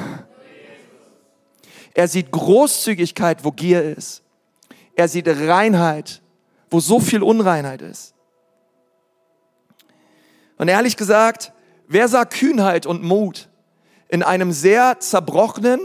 [1.95, 4.23] Er sieht Großzügigkeit, wo Gier ist.
[4.95, 6.23] Er sieht Reinheit,
[6.71, 8.15] wo so viel Unreinheit ist.
[10.59, 11.53] Und ehrlich gesagt,
[11.91, 13.49] wer sah Kühnheit und Mut
[14.09, 15.81] in einem sehr zerbrochenen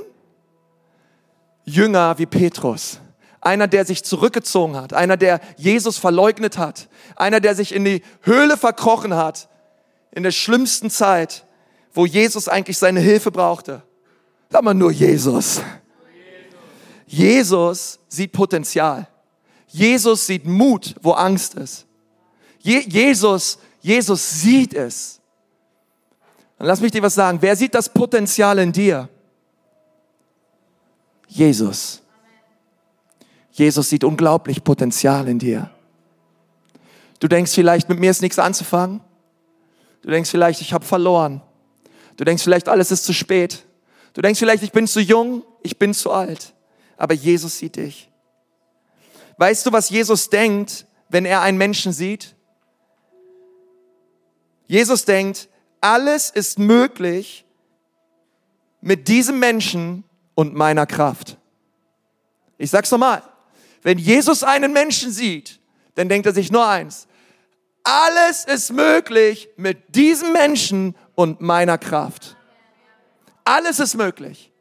[1.66, 3.00] Jünger wie Petrus?
[3.42, 8.02] Einer, der sich zurückgezogen hat, einer, der Jesus verleugnet hat, einer, der sich in die
[8.22, 9.50] Höhle verkrochen hat,
[10.12, 11.46] in der schlimmsten Zeit,
[11.94, 13.84] wo Jesus eigentlich seine Hilfe brauchte.
[14.50, 15.62] Sag mal nur Jesus.
[17.06, 19.08] Jesus sieht Potenzial.
[19.68, 21.86] Jesus sieht Mut, wo Angst ist.
[22.60, 25.22] Je Jesus, Jesus sieht es.
[26.58, 27.42] Und lass mich dir was sagen.
[27.42, 29.10] Wer sieht das Potenzial in dir?
[31.28, 32.02] Jesus.
[33.52, 35.70] Jesus sieht unglaublich Potenzial in dir.
[37.20, 39.02] Du denkst vielleicht, mit mir ist nichts anzufangen.
[40.02, 41.42] Du denkst vielleicht, ich habe verloren.
[42.18, 43.66] Du denkst vielleicht, alles ist zu spät.
[44.14, 46.54] Du denkst vielleicht, ich bin zu jung, ich bin zu alt.
[46.98, 48.10] Aber Jesus sieht dich.
[49.38, 52.36] Weißt du, was Jesus denkt, wenn er einen Menschen sieht?
[54.68, 55.50] Jesus denkt,
[55.86, 57.46] alles ist möglich
[58.82, 61.38] mit diesem Menschen und meiner Kraft.
[62.58, 63.22] Ich sag's nochmal.
[63.84, 65.60] Wenn Jesus einen Menschen sieht,
[65.94, 67.06] dann denkt er sich nur eins.
[67.84, 72.36] Alles ist möglich mit diesem Menschen und meiner Kraft.
[73.44, 74.52] Alles ist möglich.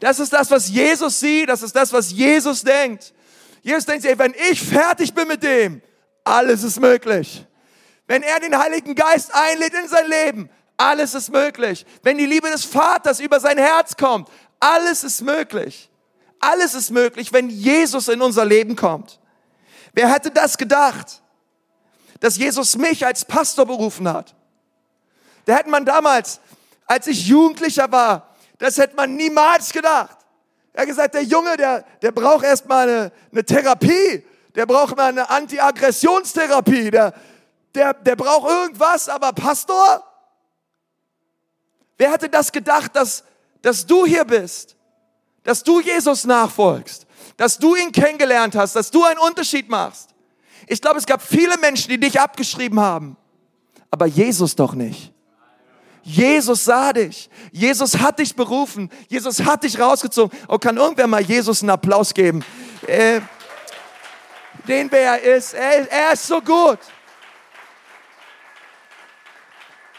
[0.00, 1.48] Das ist das, was Jesus sieht.
[1.48, 3.14] Das ist das, was Jesus denkt.
[3.62, 5.80] Jesus denkt sich, wenn ich fertig bin mit dem,
[6.24, 7.46] alles ist möglich.
[8.08, 11.86] Wenn er den Heiligen Geist einlädt in sein Leben, alles ist möglich.
[12.02, 14.28] Wenn die Liebe des Vaters über sein Herz kommt,
[14.60, 15.90] alles ist möglich.
[16.38, 19.18] Alles ist möglich, wenn Jesus in unser Leben kommt.
[19.92, 21.22] Wer hätte das gedacht,
[22.20, 24.34] dass Jesus mich als Pastor berufen hat?
[25.46, 26.40] Da hätte man damals,
[26.86, 30.18] als ich Jugendlicher war, das hätte man niemals gedacht.
[30.72, 34.24] Er hat gesagt, der Junge, der, der braucht erstmal eine, eine Therapie.
[34.54, 36.90] Der braucht mal eine Anti-Aggressionstherapie.
[36.90, 37.14] Der,
[37.74, 40.05] der, der braucht irgendwas, aber Pastor?
[41.98, 43.24] Wer hätte das gedacht, dass,
[43.62, 44.76] dass du hier bist?
[45.42, 47.06] Dass du Jesus nachfolgst?
[47.36, 48.76] Dass du ihn kennengelernt hast?
[48.76, 50.10] Dass du einen Unterschied machst?
[50.66, 53.16] Ich glaube, es gab viele Menschen, die dich abgeschrieben haben.
[53.90, 55.12] Aber Jesus doch nicht.
[56.02, 57.30] Jesus sah dich.
[57.50, 58.90] Jesus hat dich berufen.
[59.08, 60.36] Jesus hat dich rausgezogen.
[60.48, 62.44] Oh, kann irgendwer mal Jesus einen Applaus geben?
[62.86, 63.20] Äh,
[64.68, 65.54] den, wer er ist.
[65.54, 66.78] Er, er ist so gut.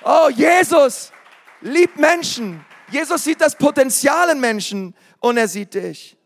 [0.04, 1.12] Oh, Jesus
[1.62, 2.66] liebt Menschen.
[2.90, 6.18] Jesus sieht das Potenzial in Menschen und er sieht dich.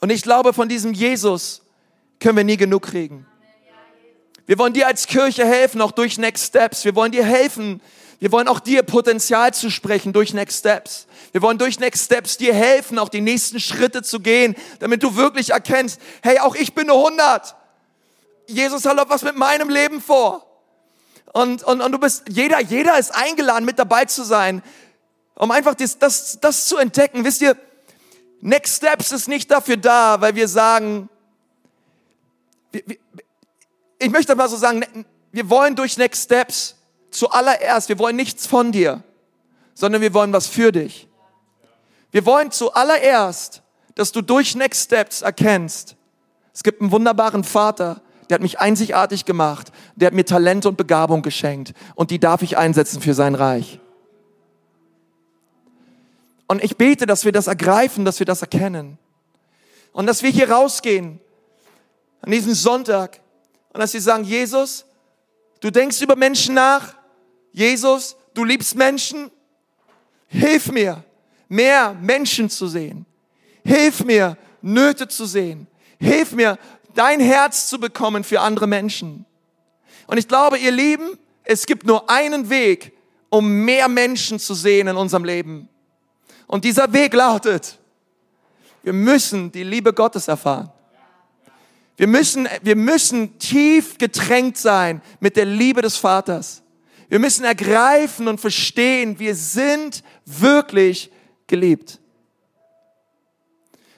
[0.00, 1.62] Und ich glaube, von diesem Jesus
[2.20, 3.26] können wir nie genug kriegen.
[4.46, 6.84] Wir wollen dir als Kirche helfen, auch durch Next Steps.
[6.84, 7.80] Wir wollen dir helfen.
[8.20, 11.06] Wir wollen auch dir Potenzial zu sprechen durch Next Steps.
[11.32, 15.16] Wir wollen durch Next Steps dir helfen, auch die nächsten Schritte zu gehen, damit du
[15.16, 17.56] wirklich erkennst, hey, auch ich bin eine 100.
[18.46, 20.45] Jesus hat was mit meinem Leben vor.
[21.36, 24.62] Und, und, und du bist, jeder, jeder ist eingeladen, mit dabei zu sein,
[25.34, 27.26] um einfach das, das, das zu entdecken.
[27.26, 27.58] Wisst ihr,
[28.40, 31.10] Next Steps ist nicht dafür da, weil wir sagen,
[32.72, 32.96] wir, wir,
[33.98, 34.82] ich möchte mal so sagen,
[35.30, 36.76] wir wollen durch Next Steps
[37.10, 39.02] zuallererst, wir wollen nichts von dir,
[39.74, 41.06] sondern wir wollen was für dich.
[42.12, 43.60] Wir wollen zuallererst,
[43.94, 45.96] dass du durch Next Steps erkennst,
[46.54, 50.76] es gibt einen wunderbaren Vater, der hat mich einzigartig gemacht, der hat mir Talente und
[50.76, 53.80] Begabung geschenkt und die darf ich einsetzen für sein Reich.
[56.46, 58.98] Und ich bete, dass wir das ergreifen, dass wir das erkennen.
[59.92, 61.20] Und dass wir hier rausgehen
[62.22, 63.20] an diesem Sonntag
[63.72, 64.84] und dass sie sagen, Jesus,
[65.60, 66.94] du denkst über Menschen nach.
[67.52, 69.30] Jesus, du liebst Menschen.
[70.28, 71.02] Hilf mir,
[71.48, 73.06] mehr Menschen zu sehen.
[73.64, 75.66] Hilf mir, Nöte zu sehen.
[75.98, 76.58] Hilf mir,
[76.98, 79.24] dein Herz zu bekommen für andere Menschen.
[80.06, 82.92] Und ich glaube, ihr Lieben, es gibt nur einen Weg,
[83.28, 85.68] um mehr Menschen zu sehen in unserem Leben.
[86.46, 87.78] Und dieser Weg lautet,
[88.82, 90.70] wir müssen die Liebe Gottes erfahren.
[91.96, 96.62] Wir müssen, wir müssen tief getränkt sein mit der Liebe des Vaters.
[97.08, 101.10] Wir müssen ergreifen und verstehen, wir sind wirklich
[101.46, 102.00] geliebt.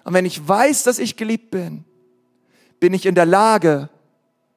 [0.04, 1.84] Und wenn ich weiß, dass ich geliebt bin,
[2.80, 3.88] bin ich in der Lage,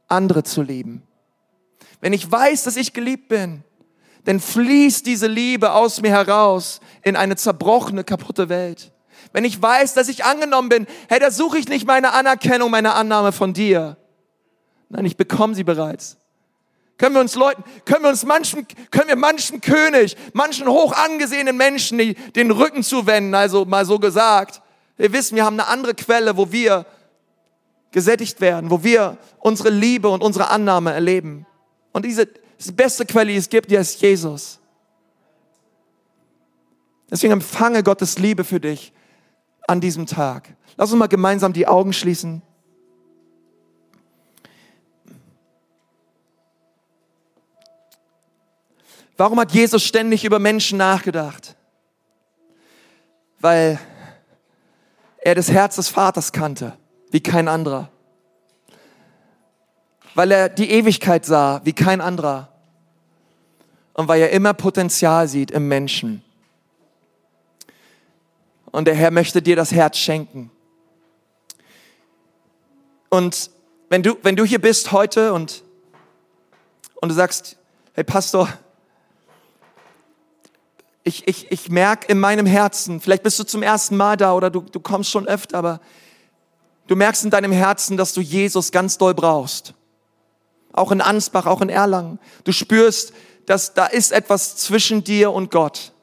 [0.08, 1.04] andere zu lieben.
[2.02, 3.64] Wenn ich weiß, dass ich geliebt bin,
[4.26, 8.92] dann fließt diese Liebe aus mir heraus in eine zerbrochene, kaputte Welt.
[9.34, 12.94] Wenn ich weiß, dass ich angenommen bin, hey, da suche ich nicht meine Anerkennung, meine
[12.94, 13.98] Annahme von dir.
[14.90, 16.18] Nein, ich bekomme sie bereits.
[16.98, 21.58] Können wir uns Leuten, können wir uns manchen, können wir manchen König, manchen hoch angesehenen
[21.58, 24.62] Menschen die, den Rücken zuwenden, also mal so gesagt.
[24.98, 26.86] Wir wissen, wir haben eine andere Quelle, wo wir
[27.92, 31.46] gesättigt werden, wo wir unsere Liebe und unsere Annahme erleben.
[31.92, 32.28] Und diese
[32.68, 34.60] die beste Quelle, die es gibt, die ist Jesus.
[37.10, 38.94] Deswegen empfange Gottes Liebe für dich
[39.68, 40.56] an diesem Tag.
[40.78, 42.42] Lass uns mal gemeinsam die Augen schließen.
[49.18, 51.56] Warum hat Jesus ständig über Menschen nachgedacht?
[53.40, 53.80] Weil
[55.18, 56.78] er das Herz des Vaters kannte
[57.12, 57.90] wie kein anderer.
[60.16, 62.50] Weil er die Ewigkeit sah, wie kein anderer.
[63.94, 66.24] Und weil er immer Potenzial sieht im Menschen.
[68.72, 70.50] Und der Herr möchte dir das Herz schenken.
[73.10, 73.52] Und
[73.90, 75.64] wenn du, wenn du hier bist heute und,
[77.02, 77.58] und du sagst,
[77.94, 78.48] hey Pastor,
[81.04, 84.50] ich, ich, ich merke in meinem Herzen, vielleicht bist du zum ersten Mal da oder
[84.50, 85.82] du, du kommst schon öfter, aber
[86.92, 89.74] du merkst in deinem Herzen, dass du Jesus ganz doll brauchst.
[90.74, 92.20] Auch in Ansbach, auch in Erlangen.
[92.44, 93.14] Du spürst,
[93.46, 95.94] dass da ist etwas zwischen dir und Gott.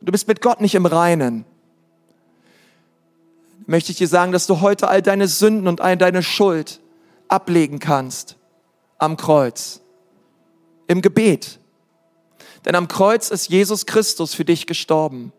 [0.00, 1.44] Du bist mit Gott nicht im Reinen.
[3.66, 6.78] Möchte ich dir sagen, dass du heute all deine Sünden und all deine Schuld
[7.26, 8.36] ablegen kannst
[8.98, 9.80] am Kreuz.
[10.86, 11.58] Im Gebet.
[12.64, 15.32] Denn am Kreuz ist Jesus Christus für dich gestorben.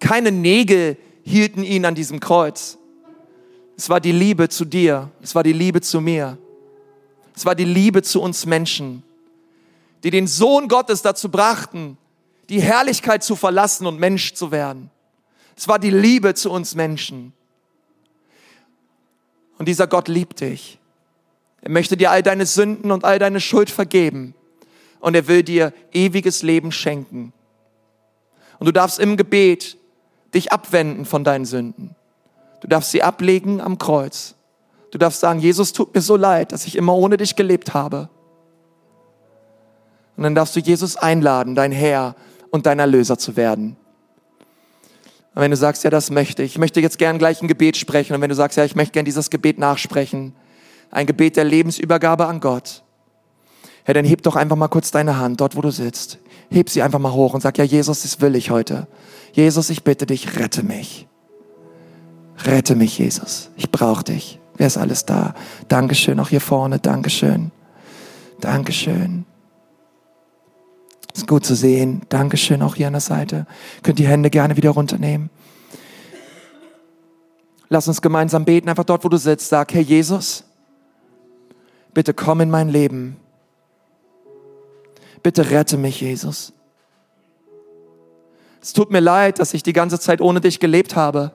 [0.00, 2.78] Keine Nägel hielten ihn an diesem Kreuz.
[3.76, 5.10] Es war die Liebe zu dir.
[5.22, 6.38] Es war die Liebe zu mir.
[7.34, 9.02] Es war die Liebe zu uns Menschen,
[10.04, 11.96] die den Sohn Gottes dazu brachten,
[12.48, 14.90] die Herrlichkeit zu verlassen und Mensch zu werden.
[15.56, 17.32] Es war die Liebe zu uns Menschen.
[19.58, 20.78] Und dieser Gott liebt dich.
[21.62, 24.34] Er möchte dir all deine Sünden und all deine Schuld vergeben
[25.00, 27.32] und er will dir ewiges Leben schenken.
[28.58, 29.76] Und du darfst im Gebet
[30.34, 31.94] dich abwenden von deinen Sünden.
[32.60, 34.34] Du darfst sie ablegen am Kreuz.
[34.90, 38.08] Du darfst sagen, Jesus, tut mir so leid, dass ich immer ohne dich gelebt habe.
[40.16, 42.14] Und dann darfst du Jesus einladen, dein Herr
[42.50, 43.76] und dein Erlöser zu werden.
[45.34, 47.76] Und wenn du sagst, ja, das möchte ich, ich möchte jetzt gern gleich ein Gebet
[47.76, 48.14] sprechen.
[48.14, 50.34] Und wenn du sagst, ja, ich möchte gern dieses Gebet nachsprechen,
[50.90, 52.82] ein Gebet der Lebensübergabe an Gott,
[53.84, 56.18] Herr, dann heb doch einfach mal kurz deine Hand dort, wo du sitzt.
[56.52, 58.86] Heb sie einfach mal hoch und sag, ja, Jesus, das will ich heute.
[59.32, 61.08] Jesus, ich bitte dich, rette mich.
[62.44, 63.50] Rette mich, Jesus.
[63.56, 64.38] Ich brauche dich.
[64.56, 65.34] Wer ist alles da?
[65.68, 66.78] Dankeschön, auch hier vorne.
[66.78, 67.52] Dankeschön.
[68.40, 69.24] Dankeschön.
[71.14, 72.02] Ist gut zu sehen.
[72.10, 73.46] Dankeschön, auch hier an der Seite.
[73.82, 75.30] Könnt die Hände gerne wieder runternehmen.
[77.70, 79.48] Lass uns gemeinsam beten, einfach dort, wo du sitzt.
[79.48, 80.44] Sag, Herr Jesus,
[81.94, 83.16] bitte komm in mein Leben.
[85.22, 86.52] Bitte rette mich, Jesus.
[88.60, 91.32] Es tut mir leid, dass ich die ganze Zeit ohne dich gelebt habe.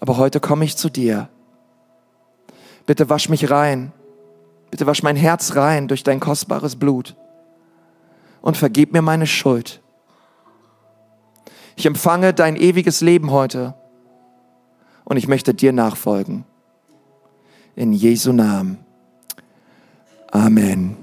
[0.00, 1.28] Aber heute komme ich zu dir.
[2.86, 3.92] Bitte wasch mich rein.
[4.70, 7.14] Bitte wasch mein Herz rein durch dein kostbares Blut.
[8.40, 9.80] Und vergib mir meine Schuld.
[11.76, 13.74] Ich empfange dein ewiges Leben heute.
[15.04, 16.44] Und ich möchte dir nachfolgen.
[17.74, 18.78] In Jesu Namen.
[20.30, 20.96] Amen.